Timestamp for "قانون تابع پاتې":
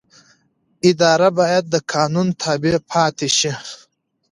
1.91-3.27